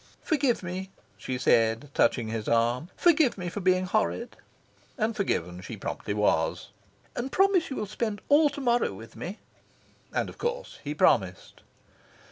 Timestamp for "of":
10.27-10.39